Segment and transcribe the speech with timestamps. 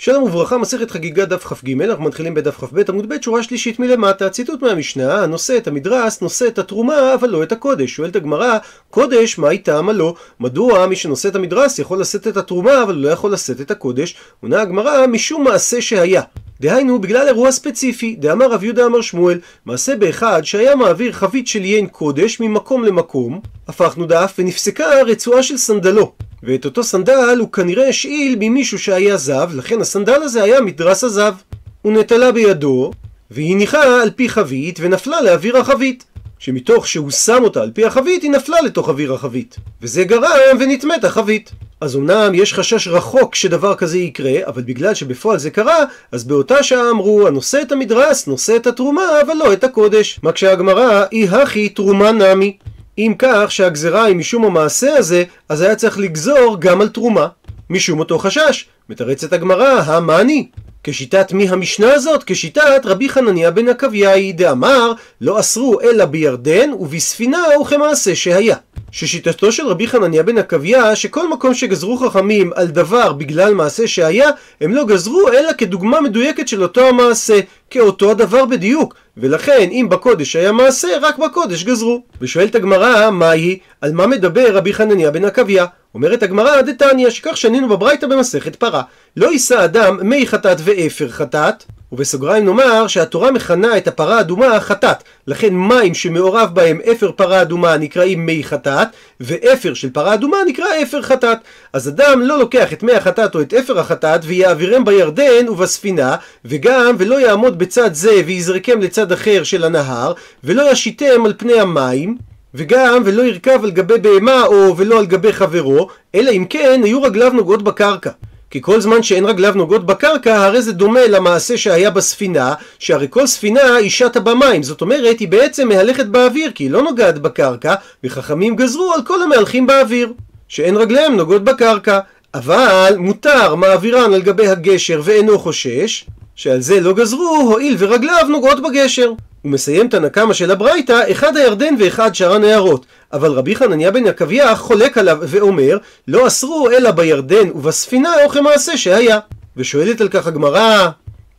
[0.00, 4.30] שלום וברכה, מסכת חגיגה דף כ"ג, אנחנו מתחילים בדף כ"ב עמוד ב', שורה שלישית מלמטה,
[4.30, 7.90] ציטוט מהמשנה, הנושא את המדרס, נושא את התרומה, אבל לא את הקודש.
[7.90, 8.58] שואלת הגמרא,
[8.90, 10.14] קודש, מה איתה, מה לא?
[10.40, 14.16] מדוע מי שנושא את המדרס יכול לשאת את התרומה, אבל לא יכול לשאת את הקודש?
[14.42, 16.22] עונה הגמרא, משום מעשה שהיה.
[16.60, 21.64] דהיינו, בגלל אירוע ספציפי, דאמר רב יהודה אמר שמואל, מעשה באחד שהיה מעביר חבית של
[21.64, 26.12] יין קודש ממקום למקום, הפכנו דף ונפסקה רצועה של סנדלו.
[26.42, 31.34] ואת אותו סנדל הוא כנראה השאיל ממישהו שהיה זב, לכן הסנדל הזה היה מדרס הזב.
[31.82, 32.90] הוא נטלה בידו,
[33.30, 36.04] והיא ניחה על פי חבית ונפלה לאוויר החבית.
[36.38, 39.56] שמתוך שהוא שם אותה על פי החבית, היא נפלה לתוך אוויר החבית.
[39.82, 41.50] וזה גרם ונטמאת החבית.
[41.80, 46.62] אז אמנם יש חשש רחוק שדבר כזה יקרה, אבל בגלל שבפועל זה קרה, אז באותה
[46.62, 50.20] שעה אמרו, הנושא את המדרס, נושא את התרומה, אבל לא את הקודש.
[50.22, 52.56] מקשה הגמרא, אי הכי תרומה נמי.
[52.98, 57.28] אם כך שהגזרה היא משום המעשה הזה, אז היה צריך לגזור גם על תרומה.
[57.70, 58.68] משום אותו חשש.
[58.90, 60.48] מתרצת הגמרא, המאני.
[60.84, 62.24] כשיטת מי המשנה הזאת?
[62.26, 68.56] כשיטת רבי חנניה בן עקביאי דאמר לא אסרו אלא בירדן ובספינה וכמעשה שהיה.
[68.90, 74.30] ששיטתו של רבי חנניה בן עקביה שכל מקום שגזרו חכמים על דבר בגלל מעשה שהיה
[74.60, 80.36] הם לא גזרו אלא כדוגמה מדויקת של אותו המעשה כאותו הדבר בדיוק ולכן אם בקודש
[80.36, 85.66] היה מעשה רק בקודש גזרו ושואלת הגמרא מהי על מה מדבר רבי חנניה בן עקביה
[85.94, 88.77] אומרת הגמרא דתניא שכך שנינו בברייתא במסכת פרה
[89.16, 94.96] לא יישא אדם מי חטאת ואפר חטאת ובסוגריים נאמר שהתורה מכנה את הפרה האדומה חטאת.
[95.26, 98.88] לכן מים שמעורב בהם אפר פרה אדומה נקראים מי חטאת
[99.20, 101.38] ואפר של פרה אדומה נקרא אפר חטאת.
[101.72, 106.96] אז אדם לא לוקח את מי החטאת או את אפר החטאת ויעבירם בירדן ובספינה וגם
[106.98, 110.12] ולא יעמוד בצד זה ויזרקם לצד אחר של הנהר
[110.44, 112.16] ולא ישיתם על פני המים
[112.54, 117.02] וגם ולא ירכב על גבי בהמה או ולא על גבי חברו אלא אם כן היו
[117.02, 118.10] רגליו נוגעות בקרקע
[118.50, 123.26] כי כל זמן שאין רגליו נוגעות בקרקע, הרי זה דומה למעשה שהיה בספינה, שהרי כל
[123.26, 127.74] ספינה היא שטה במים, זאת אומרת, היא בעצם מהלכת באוויר, כי היא לא נוגעת בקרקע,
[128.04, 130.12] וחכמים גזרו על כל המהלכים באוויר,
[130.48, 131.98] שאין רגליהם נוגעות בקרקע.
[132.34, 136.04] אבל מותר מעבירן על גבי הגשר ואינו חושש,
[136.38, 139.12] שעל זה לא גזרו, הואיל ורגליו נוגעות בגשר.
[139.42, 142.86] הוא מסיים את הנקמה של הברייתא, אחד הירדן ואחד שאר הנהרות.
[143.12, 145.78] אבל רבי חנניה בן עקביה חולק עליו ואומר,
[146.08, 149.18] לא אסרו אלא בירדן ובספינה או כמעשה שהיה.
[149.56, 150.88] ושואלת על כך הגמרא,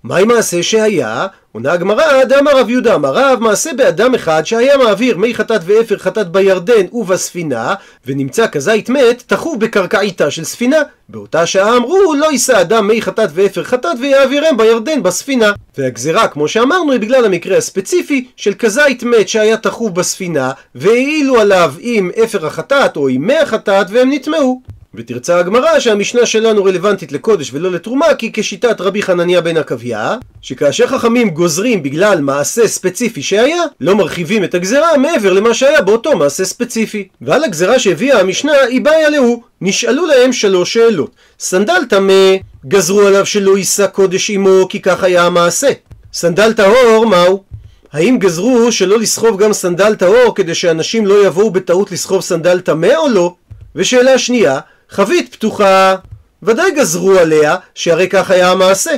[0.04, 1.28] מהי מעשה שהיה?
[1.52, 5.98] עונה הגמרא, דאמר רב יהודה אמר רב, מעשה באדם אחד שהיה מעביר מי חטאת ואפר
[5.98, 7.74] חטאת בירדן ובספינה,
[8.06, 10.78] ונמצא כזית מת, תחוב בקרקעיתה של ספינה.
[11.10, 15.52] באותה שעה אמרו, לא יישא אדם מי חטאת ואפר חטאת ויעבירם בירדן בספינה.
[15.78, 21.74] והגזירה, כמו שאמרנו, היא בגלל המקרה הספציפי של כזית מת שהיה תחוב בספינה, והעילו עליו
[21.80, 24.79] עם אפר החטאת או עם מי החטאת והם נטמעו.
[24.94, 30.88] ותרצה הגמרא שהמשנה שלנו רלוונטית לקודש ולא לתרומה כי כשיטת רבי חנניה בן עקביה שכאשר
[30.88, 36.46] חכמים גוזרים בגלל מעשה ספציפי שהיה לא מרחיבים את הגזרה מעבר למה שהיה באותו מעשה
[36.46, 42.36] ספציפי ועל הגזרה שהביאה המשנה היא בעיה להוא נשאלו להם שלוש שאלות סנדל טמא
[42.68, 45.70] גזרו עליו שלא יישא קודש עמו כי כך היה המעשה
[46.14, 47.44] סנדל טהור מהו?
[47.94, 52.96] האם גזרו שלא לסחוב גם סנדל טהור כדי שאנשים לא יבואו בטעות לסחוב סנדל טמא
[52.98, 53.36] או לא?
[53.76, 54.60] ושאלה שנייה
[54.92, 55.96] חבית פתוחה,
[56.44, 58.92] ודאי גזרו עליה, שהרי כך היה המעשה.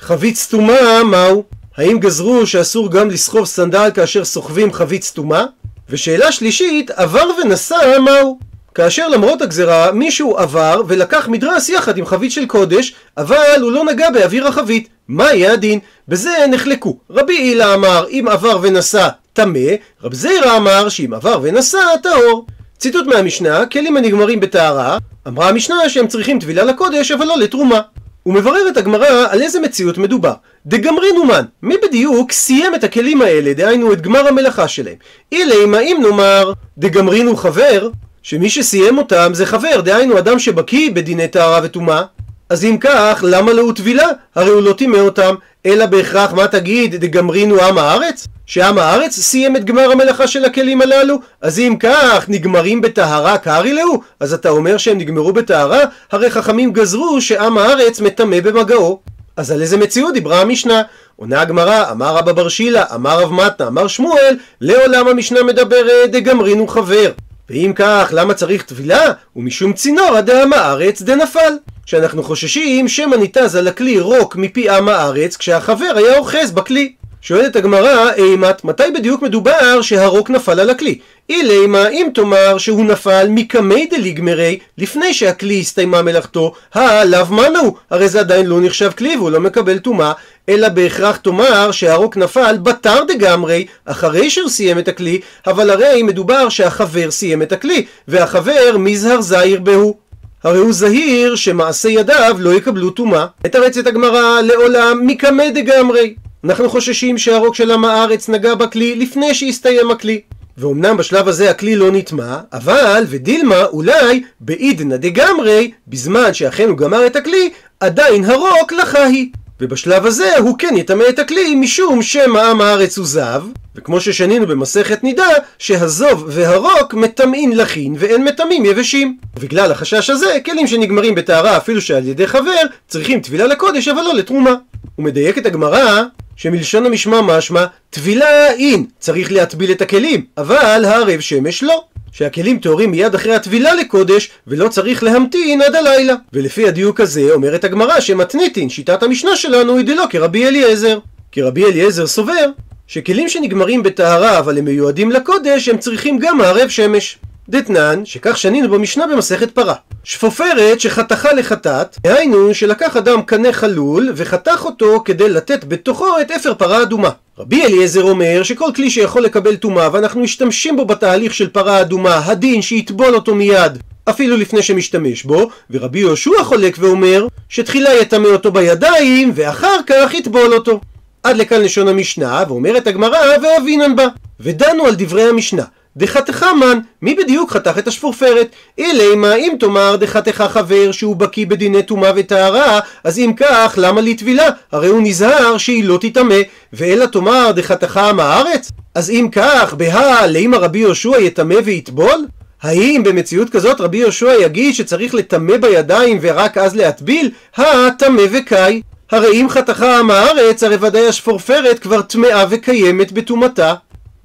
[0.00, 1.44] חבית סתומה, מהו?
[1.76, 5.46] האם גזרו שאסור גם לסחוב סנדל כאשר סוחבים חבית סתומה?
[5.88, 8.38] ושאלה שלישית, עבר ונשא, מהו?
[8.74, 13.84] כאשר למרות הגזרה מישהו עבר ולקח מדרס יחד עם חבית של קודש, אבל הוא לא
[13.84, 14.88] נגע באוויר החבית.
[15.08, 15.78] מה יהיה הדין?
[16.08, 16.98] בזה נחלקו.
[17.10, 19.70] רבי הילה אמר אם עבר ונסע טמא,
[20.02, 22.46] רב זירא אמר שאם עבר ונסע טהור.
[22.78, 27.80] ציטוט מהמשנה, כלים הנגמרים בטהרה, אמרה המשנה שהם צריכים טבילה לקודש אבל לא לתרומה.
[28.26, 30.32] ומבררת הגמרא על איזה מציאות מדובר.
[30.66, 34.94] דגמרינו מן, מי בדיוק סיים את הכלים האלה, דהיינו את גמר המלאכה שלהם.
[35.32, 37.90] אילם האם נאמר דגמרינו חבר,
[38.22, 42.02] שמי שסיים אותם זה חבר, דהיינו אדם שבקיא בדיני טהרה וטומאה.
[42.50, 44.06] אז אם כך, למה לא טבילה?
[44.34, 45.34] הרי הוא לא טימא אותם,
[45.66, 48.26] אלא בהכרח מה תגיד, דגמרינו עם הארץ?
[48.46, 51.16] שעם הארץ סיים את גמר המלאכה של הכלים הללו?
[51.42, 54.02] אז אם כך, נגמרים בטהרה קרי להו?
[54.20, 55.84] אז אתה אומר שהם נגמרו בטהרה?
[56.12, 59.00] הרי חכמים גזרו שעם הארץ מטמא במגעו.
[59.36, 60.82] אז על איזה מציאות דיברה המשנה?
[61.16, 66.68] עונה הגמרא, אמר רבא בר שילה, אמר רב מתנה, אמר שמואל, לעולם המשנה מדברת דגמרינו
[66.68, 67.10] חבר.
[67.50, 69.12] ואם כך, למה צריך טבילה?
[69.36, 71.52] ומשום צינור דעם הארץ דנפל.
[71.88, 76.92] שאנחנו חוששים שמא ניתז על הכלי רוק מפי עם הארץ כשהחבר היה אוחז בכלי.
[77.20, 80.98] שואלת הגמרא, אימת, מתי בדיוק מדובר שהרוק נפל על הכלי?
[81.30, 88.20] אילימה, אם תאמר שהוא נפל מקמי דליגמרי, לפני שהכלי הסתיימה מלאכתו, הלאו מנהו, הרי זה
[88.20, 90.12] עדיין לא נחשב כלי והוא לא מקבל טומאה,
[90.48, 96.48] אלא בהכרח תאמר שהרוק נפל בתר דגמרי, אחרי שהוא סיים את הכלי, אבל הרי מדובר
[96.48, 100.07] שהחבר סיים את הכלי, והחבר מזהר זעיר בהו.
[100.44, 103.26] הרי הוא זהיר שמעשה ידיו לא יקבלו טומאה.
[103.44, 106.14] מתרצת הגמרא לעולם מקמא דגמרי.
[106.44, 110.20] אנחנו חוששים שהרוק של עם הארץ נגע בכלי לפני שהסתיים הכלי.
[110.58, 117.06] ואומנם בשלב הזה הכלי לא נטמע, אבל ודילמה אולי בעידנא דגמרי, בזמן שאכן הוא גמר
[117.06, 117.50] את הכלי,
[117.80, 119.30] עדיין הרוק לחהי.
[119.60, 123.42] ובשלב הזה הוא כן יטמא את הכלי משום שמא עם הארץ הוא זב,
[123.74, 125.28] וכמו ששנינו במסכת נידה,
[125.58, 129.16] שהזוב והרוק מטמאים לחין ואין מטמאים יבשים.
[129.36, 134.14] ובגלל החשש הזה, כלים שנגמרים בטהרה אפילו שעל ידי חבר, צריכים טבילה לקודש אבל לא
[134.14, 134.54] לתרומה.
[134.98, 136.02] ומדייקת הגמרא
[136.36, 141.84] שמלשון המשמע משמע טבילה אין, צריך להטביל את הכלים, אבל הערב שמש לא.
[142.12, 146.14] שהכלים טהורים מיד אחרי הטבילה לקודש, ולא צריך להמתין עד הלילה.
[146.32, 150.98] ולפי הדיוק הזה אומרת הגמרא שמתניתין, שיטת המשנה שלנו היא דלא כרבי אליעזר.
[151.32, 152.50] כי רבי אליעזר סובר
[152.86, 157.18] שכלים שנגמרים בטהרה אבל הם מיועדים לקודש, הם צריכים גם מערב שמש.
[157.48, 159.74] דתנן, שכך שנינו במשנה במסכת פרה.
[160.04, 166.54] שפופרת שחתכה לחטאת, דהיינו שלקח אדם קנה חלול וחתך אותו כדי לתת בתוכו את אפר
[166.54, 167.10] פרה אדומה.
[167.38, 172.20] רבי אליעזר אומר שכל כלי שיכול לקבל טומאה ואנחנו משתמשים בו בתהליך של פרה אדומה,
[172.26, 173.78] הדין שיטבול אותו מיד
[174.10, 180.54] אפילו לפני שמשתמש בו, ורבי יהושע חולק ואומר שתחילה יטמא אותו בידיים ואחר כך יטבול
[180.54, 180.80] אותו.
[181.22, 184.06] עד לכאן לשון המשנה, ואומרת הגמרא ואבינן בה.
[184.40, 185.64] ודנו על דברי המשנה.
[185.96, 188.48] דחתך מן, מי בדיוק חתך את השפורפרת?
[188.78, 194.48] אילימה, אם תאמר דחתך חבר שהוא בקיא בדיני טומאה וטהרה, אז אם כך, למה לטבילה?
[194.72, 196.36] הרי הוא נזהר שהיא לא תטמא,
[196.72, 198.70] ואלא תאמר דחתך עם הארץ?
[198.94, 202.26] אז אם כך, בהא, לאמא רבי יהושע יטמא ויטבול?
[202.62, 207.30] האם במציאות כזאת רבי יהושע יגיד שצריך לטמא בידיים ורק אז להטביל?
[207.56, 208.82] הטמא וקאי.
[209.10, 213.74] הרי אם חתך עם הארץ, הרי ודאי השפורפרת כבר טמאה וקיימת בטומאתה.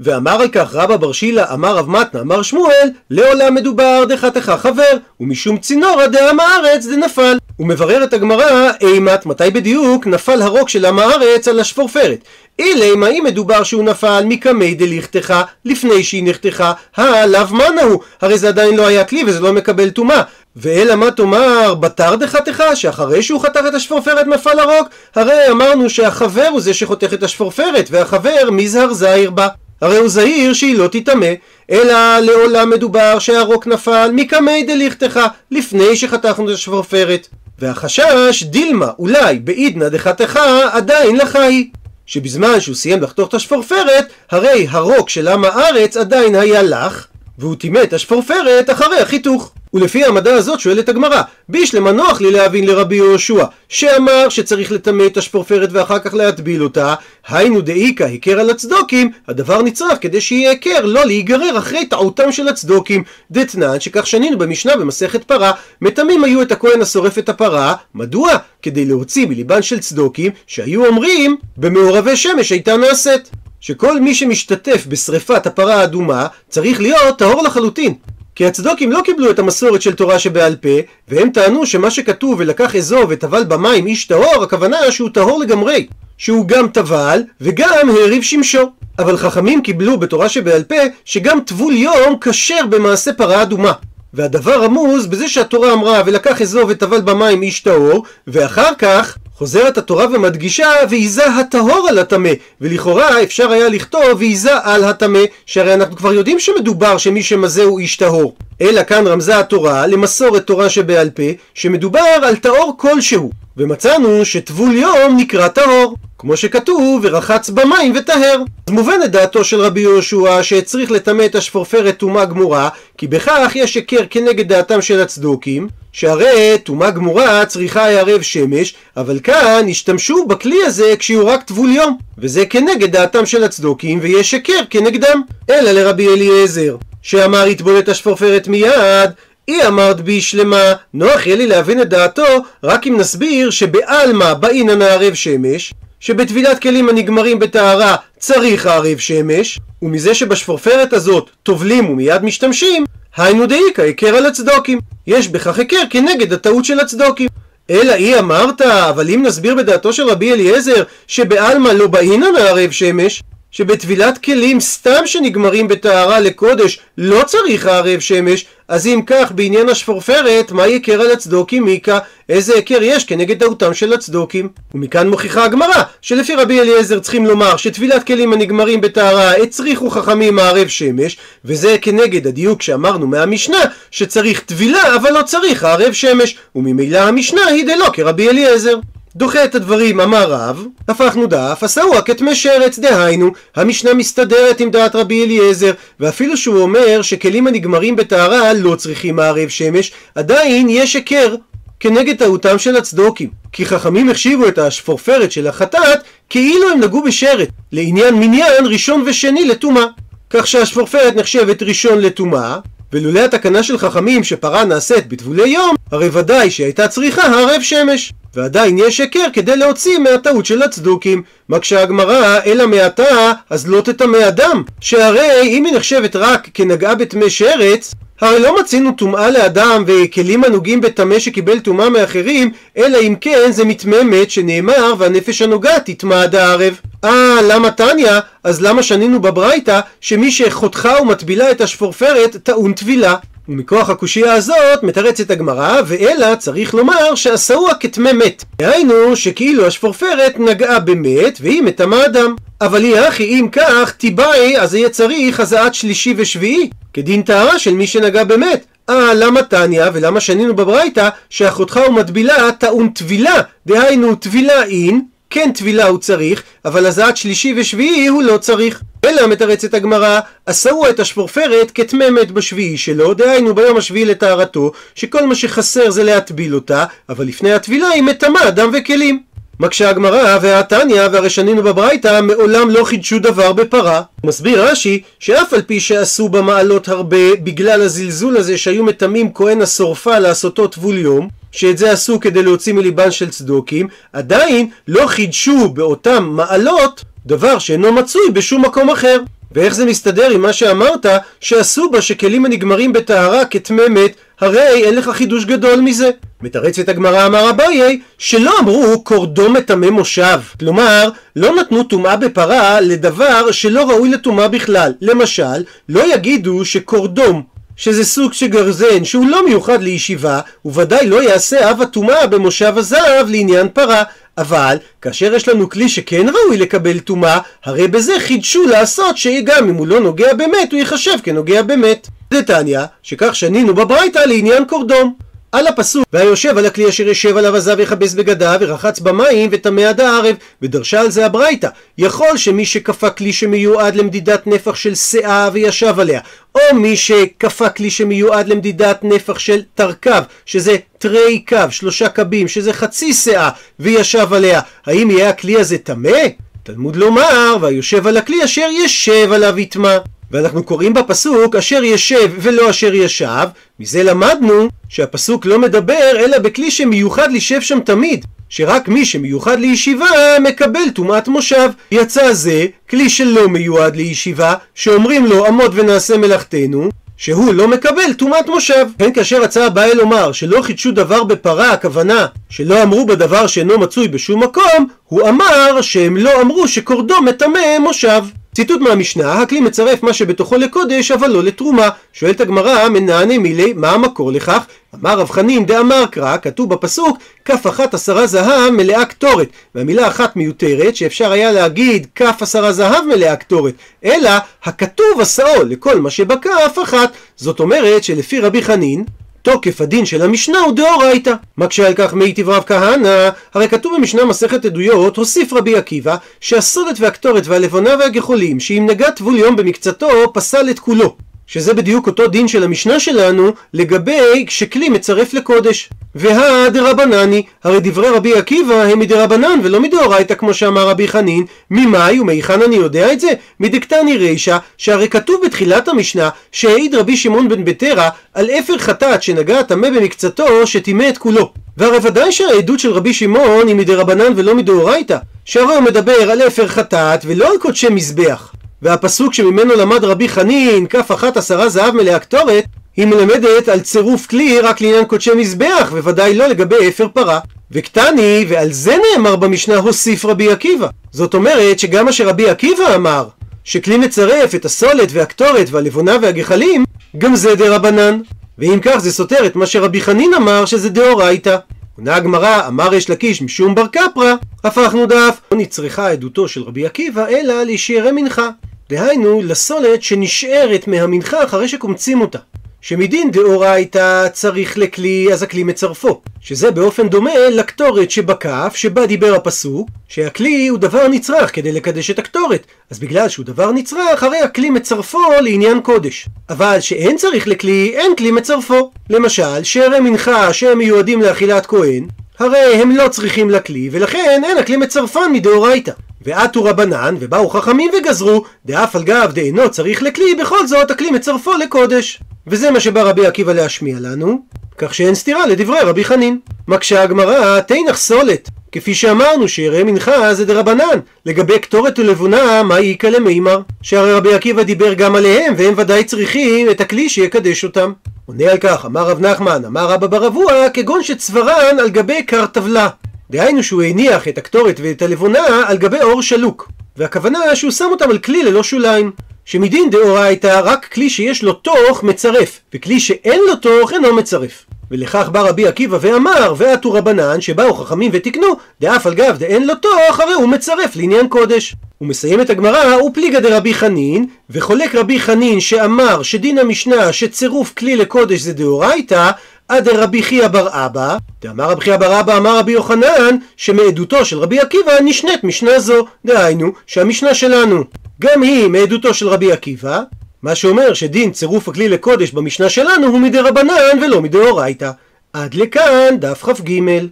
[0.03, 4.97] ואמר על כך רבא בר שילה, אמר רב מתנה, אמר שמואל, לעולם מדובר דחתך חבר,
[5.19, 7.38] ומשום צינורא דעם הארץ דנפל.
[7.59, 12.19] ומבררת הגמרא, אימת, מתי בדיוק נפל הרוק של עם הארץ על השפורפרת?
[12.59, 15.33] אילי, אם מדובר שהוא נפל מקמי דליכתך,
[15.65, 19.89] לפני שהיא נחתכה, הלאו מנה הוא, הרי זה עדיין לא היה כלי וזה לא מקבל
[19.89, 20.21] טומאה.
[20.56, 24.88] ואלא מה תאמר בתר דחתך, שאחרי שהוא חתך את השפורפרת נפל הרוק?
[25.15, 29.47] הרי אמרנו שהחבר הוא זה שחותך את השפורפרת, והחבר מזהר זעיר בה.
[29.83, 31.33] הרי הוא זהיר שהיא לא תטמא,
[31.71, 35.19] אלא לעולם מדובר שהרוק נפל מקמי דליכתך,
[35.51, 37.27] לפני שחתכנו את השפורפרת.
[37.59, 40.39] והחשש, דילמה, אולי, בעידנא דחתך,
[40.71, 41.65] עדיין היא.
[42.06, 47.07] שבזמן שהוא סיים לחתוך את השפורפרת, הרי הרוק של עם הארץ עדיין היה לך,
[47.39, 49.53] והוא טימא את השפורפרת אחרי החיתוך.
[49.73, 55.17] ולפי העמדה הזאת שואלת הגמרא, בישלמה נוח לי להבין לרבי יהושע, שאמר שצריך לטמא את
[55.17, 56.95] השפורפרת ואחר כך להטביל אותה,
[57.27, 62.47] היינו דאיכא היכר על הצדוקים, הדבר נצרך כדי שיהיה היכר לא להיגרר אחרי טעותם של
[62.47, 63.03] הצדוקים.
[63.31, 68.31] דתנן שכך שנינו במשנה במסכת פרה, מטמאים היו את הכהן השורף את הפרה, מדוע?
[68.61, 73.29] כדי להוציא מליבן של צדוקים, שהיו אומרים, במעורבי שמש הייתה נעשית.
[73.63, 77.93] שכל מי שמשתתף בשריפת הפרה האדומה צריך להיות טהור לחלוטין.
[78.35, 80.69] כי הצדוקים לא קיבלו את המסורת של תורה שבעל פה,
[81.07, 85.88] והם טענו שמה שכתוב ולקח אזוב וטבל במים איש טהור, הכוונה שהוא טהור לגמרי.
[86.18, 88.71] שהוא גם טבל וגם העריב שמשו.
[88.99, 90.75] אבל חכמים קיבלו בתורה שבעל פה
[91.06, 93.71] שגם טבול יום כשר במעשה פרה אדומה.
[94.13, 100.06] והדבר רמוז בזה שהתורה אמרה ולקח אזוב וטבל במים איש טהור, ואחר כך חוזרת התורה
[100.06, 102.30] ומדגישה ועיזה הטהור על הטמא
[102.62, 107.80] ולכאורה אפשר היה לכתוב ועיזה על הטמא שהרי אנחנו כבר יודעים שמדובר שמי שמזה הוא
[107.80, 108.35] איש טהור.
[108.62, 111.23] אלא כאן רמזה התורה למסורת תורה שבעל פה
[111.54, 118.74] שמדובר על טהור כלשהו ומצאנו שטבול יום נקרא טהור כמו שכתוב ורחץ במים וטהר אז
[118.74, 124.06] מובנת דעתו של רבי יהושע שהצריך לטמא את השפורפרת טומאה גמורה כי בכך יש היכר
[124.10, 130.94] כנגד דעתם של הצדוקים שהרי טומאה גמורה צריכה הערב שמש, אבל כאן השתמשו בכלי הזה
[131.00, 135.22] כשהוא רק טבול יום, וזה כנגד דעתם של הצדוקים, ויש שקר כנגדם.
[135.50, 139.10] אלא לרבי אליעזר, שאמר יטבול את השפורפרת מיד,
[139.47, 142.23] היא אמרת בי שלמה, נוח יהיה לי להבין את דעתו
[142.64, 150.14] רק אם נסביר שבעלמא באינן הערב שמש, שבטבילת כלים הנגמרים בטהרה צריך הערב שמש, ומזה
[150.14, 152.85] שבשפורפרת הזאת טובלים ומיד משתמשים,
[153.18, 154.80] היינו דאיכא היכר על הצדוקים.
[155.07, 157.30] יש בכך היכר כנגד הטעות של הצדוקים.
[157.69, 163.23] אלא היא אמרת, אבל אם נסביר בדעתו של רבי אליעזר שבעלמא לא באינן הערב שמש,
[163.54, 170.52] שבטבילת כלים סתם שנגמרים בטהרה לקודש לא צריך הערב שמש, אז אם כך בעניין השפורפרת,
[170.52, 172.00] מה יקר על הצדוקים מיקה?
[172.30, 174.50] איזה היכר יש כנגד טעותם של הצדוקים?
[174.74, 180.68] ומכאן מוכיחה הגמרא, שלפי רבי אליעזר צריכים לומר שטבילת כלים הנגמרים בטהרה הצריכו חכמים מערב
[180.68, 187.45] שמש, וזה כנגד הדיוק שאמרנו מהמשנה, שצריך טבילה אבל לא צריך הערב שמש, וממילא המשנה
[187.45, 188.76] היא דלא כרבי אליעזר.
[189.15, 194.95] דוחה את הדברים, אמר רב, הפכנו דף, עשהו כתמי שרץ, דהיינו, המשנה מסתדרת עם דעת
[194.95, 201.35] רבי אליעזר, ואפילו שהוא אומר שכלים הנגמרים בטהרה לא צריכים מערב שמש, עדיין יש היכר
[201.79, 203.29] כנגד טעותם של הצדוקים.
[203.51, 209.45] כי חכמים החשיבו את השפורפרת של החטאת כאילו הם נגעו בשרת, לעניין מניין ראשון ושני
[209.45, 209.85] לטומאה.
[210.29, 212.57] כך שהשפורפרת נחשבת ראשון לטומאה,
[212.94, 218.14] ולולא התקנה של חכמים שפרה נעשית בטבולי יום, הרי ודאי שהייתה צריכה הערב שמש.
[218.35, 221.23] ועדיין יש היכר כדי להוציא מהטעות של הצדוקים.
[221.50, 224.64] מקשה הגמרא, אלא מעתה, אז לא תטמא אדם.
[224.80, 230.81] שהרי אם היא נחשבת רק כנגעה בטמא שרץ, הרי לא מצינו טומאה לאדם וכלים הנוגעים
[230.81, 236.80] בטמא שקיבל טומאה מאחרים, אלא אם כן זה מתממת שנאמר והנפש הנוגעת תטמא עד הערב.
[237.03, 238.11] אה, למה תניא?
[238.44, 243.15] אז למה שנינו בברייתא שמי שחותכה ומטבילה את השפורפרת טעון טבילה?
[243.50, 248.44] ומכוח הקושייה הזאת מתרצת הגמרא, ואלא צריך לומר שעשאוה כטמא מת.
[248.57, 252.35] דהיינו שכאילו השפורפרת נגעה במת והיא מטמא אדם.
[252.62, 257.73] אבל היא אחי אם כך תיבאי אז יהיה צריך הזעת שלישי ושביעי כדין טהרה של
[257.73, 258.66] מי שנגע במת.
[258.90, 265.85] אה, למה תניא ולמה שנינו בברייתא שאחותך ומטבילה טעון טבילה, דהיינו טבילה אין כן טבילה
[265.85, 268.81] הוא צריך, אבל הזעת שלישי ושביעי הוא לא צריך.
[269.06, 275.26] אלא מתרצת הגמרא, עשהו את השפורפרת כטמא מת בשביעי שלו, דהיינו ביום השביעי לטהרתו, שכל
[275.26, 279.24] מה שחסר זה להטביל אותה, אבל לפני הטבילה היא מטמאה דם וכלים.
[279.60, 284.02] מקשה הגמרא והתניא והרי שנינו בברייתא מעולם לא חידשו דבר בפרה.
[284.24, 290.19] מסביר רש"י שאף על פי שעשו במעלות הרבה בגלל הזלזול הזה שהיו מטמאים כהן השורפה
[290.19, 296.24] לעשותו טבול יום שאת זה עשו כדי להוציא מליבן של צדוקים עדיין לא חידשו באותם
[296.24, 299.19] מעלות דבר שאינו מצוי בשום מקום אחר.
[299.56, 301.06] ואיך זה מסתדר עם מה שאמרת
[301.39, 306.09] שעשו בה שכלים הנגמרים בטהרה כטמא מת הרי אין לך חידוש גדול מזה.
[306.42, 313.51] מתרצת הגמרא אמר אביי שלא אמרו קורדום מטמא מושב כלומר לא נתנו טומאה בפרה לדבר
[313.51, 317.44] שלא ראוי לטומאה בכלל למשל לא יגידו שקורדום
[317.75, 323.30] שזה סוג של גרזן שהוא לא מיוחד לישיבה, וודאי לא יעשה אב הטומאה במושב הזהב
[323.30, 324.03] לעניין פרה.
[324.37, 329.75] אבל כאשר יש לנו כלי שכן ראוי לקבל טומאה, הרי בזה חידשו לעשות שגם אם
[329.75, 332.07] הוא לא נוגע באמת, הוא ייחשב כנוגע באמת.
[332.33, 335.16] דתניא, שכך שנינו בברייתא לעניין קורדום.
[335.54, 340.02] על הפסוק והיושב על הכלי אשר יושב עליו עזב יכבס בגדיו ורחץ במים וטמא עד
[340.02, 341.68] הערב ודרשה על זה הברייתא
[341.98, 346.22] יכול שמי שכפה כלי שמיועד למדידת נפח של שאה וישב עליה
[346.56, 352.74] או מי שכפה כלי שמיועד למדידת נפח של תרכב שזה תרי קו שלושה קבים שזה
[352.74, 356.19] חצי שאה וישב עליה האם יהיה הכלי הזה טמא?
[356.64, 359.98] תלמוד לומר והיושב על הכלי אשר ישב עליו יטמא
[360.33, 363.47] ואנחנו קוראים בפסוק אשר ישב ולא אשר ישב,
[363.80, 370.06] מזה למדנו שהפסוק לא מדבר אלא בכלי שמיוחד לישב שם תמיד, שרק מי שמיוחד לישיבה
[370.44, 371.69] מקבל טומאת מושב.
[371.92, 378.47] יצא זה כלי שלא מיועד לישיבה, שאומרים לו עמוד ונעשה מלאכתנו, שהוא לא מקבל טומאת
[378.47, 378.85] מושב.
[378.99, 384.07] כן כאשר רצה הבעל לומר שלא חידשו דבר בפרה, הכוונה שלא אמרו בדבר שאינו מצוי
[384.07, 388.23] בשום מקום, הוא אמר שהם לא אמרו שקורדו מטמא מושב.
[388.54, 391.90] ציטוט מהמשנה, הכלי מצרף מה שבתוכו לקודש, אבל לא לתרומה.
[392.14, 394.66] שואלת הגמרא, מנענה מילי, מה המקור לכך?
[394.95, 399.48] אמר רב חנין דאמר קרא, כתוב בפסוק, כף אחת עשרה זהב מלאה קטורת.
[399.76, 403.74] והמילה אחת מיותרת, שאפשר היה להגיד כף עשרה זהב מלאה קטורת.
[404.06, 404.31] אלא,
[404.64, 407.12] הכתוב עשאו לכל מה שבכף אחת.
[407.36, 409.04] זאת אומרת שלפי רבי חנין,
[409.44, 411.33] תוקף הדין של המשנה הוא דאורייתא.
[411.57, 417.00] מקשה על כך מיטיב רב כהנא, הרי כתוב במשנה מסכת עדויות, הוסיף רבי עקיבא, שהסודת
[417.00, 421.16] והקטורת והלבונה והגחולים, שאם נגע טבול יום במקצתו, פסל את כולו.
[421.47, 425.90] שזה בדיוק אותו דין של המשנה שלנו לגבי כשכלי מצרף לקודש.
[426.16, 432.19] והא דרבנני, הרי דברי רבי עקיבא הם מדרבנן ולא מדאורייתא כמו שאמר רבי חנין, ממאי
[432.19, 433.31] ומהיכן אני יודע את זה?
[433.59, 439.62] מדקתני רישא, שהרי כתוב בתחילת המשנה שהעיד רבי שמעון בן בטרה על אפר חטאת שנגע
[439.62, 441.54] טמא במקצתו שטימא את כולו.
[441.78, 446.68] והרי ודאי שהעדות של רבי שמעון היא מדרבנן ולא מדאורייתא, שהרי הוא מדבר על אפר
[446.68, 448.54] חטאת ולא על קודשי מזבח.
[448.83, 452.66] והפסוק שממנו למד רבי חנין, כף אחת עשרה זהב מלאה קטורת,
[452.97, 457.40] היא מלמדת על צירוף כלי רק לעניין קודשי מזבח, וודאי לא לגבי אפר פרה.
[457.71, 460.87] וקטני, ועל זה נאמר במשנה הוסיף רבי עקיבא.
[461.11, 463.28] זאת אומרת שגם מה שרבי עקיבא אמר,
[463.63, 466.83] שכלי מצרף את הסולת והקטורת והלבונה והגחלים,
[467.18, 468.19] גם זה דה רבנן.
[468.57, 471.57] ואם כך זה סותר את מה שרבי חנין אמר שזה דאורייתא.
[471.97, 475.42] עונה הגמרא, אמר יש לקיש משום בר קפרא, הפכנו דף.
[475.52, 478.49] לא נצרכה עדותו של רבי עקיבא, אלא לישארי מנחה.
[478.90, 482.40] דהיינו, לסולת שנשארת מהמנחה אחרי שקומצים אותה.
[482.81, 486.21] שמדין דאורייתא צריך לכלי, אז הכלי מצרפו.
[486.42, 492.19] שזה באופן דומה לקטורת שבכף, שבה דיבר הפסוק, שהכלי הוא דבר נצרך כדי לקדש את
[492.19, 492.66] הקטורת.
[492.90, 496.30] אז בגלל שהוא דבר נצרך, הרי הכלי מצרפו לעניין קודש.
[496.49, 498.92] אבל שאין צריך לכלי, אין כלי מצרפו.
[499.09, 502.07] למשל, שערי מנחה שהם מיועדים לאכילת כהן,
[502.40, 505.92] הרי הם לא צריכים לכלי, ולכן אין הכלי מצרפן מדאורייתא.
[506.25, 511.53] ועטו רבנן, ובאו חכמים וגזרו, דאף על גב דאינו צריך לכלי, בכל זאת הכלי מצרפו
[511.53, 512.19] לקודש.
[512.47, 514.39] וזה מה שבא רבי עקיבא להשמיע לנו,
[514.77, 516.39] כך שאין סתירה לדברי רבי חנין.
[516.67, 518.49] מקשה הגמרא, תנח סולת.
[518.71, 523.62] כפי שאמרנו שיראה מנחה זה דרבנן, לגבי קטורת ולבונה מה איכא למימר?
[523.82, 527.93] שהרי רבי עקיבא דיבר גם עליהם, והם ודאי צריכים את הכלי שיקדש אותם.
[528.25, 532.89] עונה על כך, אמר רב נחמן, אמר רבא ברבוע, כגון שצוורן על גבי קרטבלה.
[533.32, 536.71] דהיינו שהוא הניח את הקטורת ואת הלבונה על גבי אור שלוק.
[536.97, 539.12] והכוונה שהוא שם אותם על כלי ללא שוליים.
[539.45, 544.65] שמדין דאורייתא רק כלי שיש לו תוך מצרף, וכלי שאין לו תוך אינו מצרף.
[544.91, 548.47] ולכך בא רבי עקיבא ואמר, ועטו רבנן, שבאו חכמים ותיקנו,
[548.82, 551.75] דאף על גב דאין לו תוך, הרי הוא מצרף לעניין קודש.
[551.97, 557.73] הוא מסיים את הגמרא, הוא פליגא דרבי חנין, וחולק רבי חנין שאמר שדין המשנה שצירוף
[557.77, 559.32] כלי לקודש זה דאורייתא,
[559.67, 564.39] עד רבי חייא בר אבא, דאמר רבי חייא בר אבא אמר רבי יוחנן, שמעדותו של
[564.39, 567.84] רבי עקיבא נשנית משנה זו, דהיינו שהמשנה שלנו
[568.21, 570.01] גם היא מעדותו של רבי עקיבא,
[570.43, 574.91] מה שאומר שדין צירוף הכלי לקודש במשנה שלנו הוא מדי רבנן ולא מדאורייתא.
[575.34, 576.79] עד לכאן דף כ"ג